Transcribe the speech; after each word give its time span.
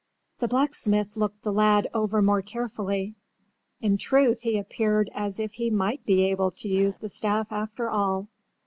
The 0.39 0.47
blacksmith 0.47 1.15
looked 1.15 1.43
the 1.43 1.53
lad 1.53 1.87
over 1.93 2.23
more 2.23 2.41
carefully. 2.41 3.13
In 3.81 3.97
truth 3.99 4.39
he 4.41 4.57
appeared 4.57 5.11
as 5.13 5.39
if 5.39 5.51
he 5.53 5.69
might 5.69 6.03
be 6.07 6.23
able 6.23 6.49
to 6.49 6.67
use 6.67 6.95
the 6.95 7.07
staff 7.07 7.51
after 7.51 7.87
all. 7.87 8.27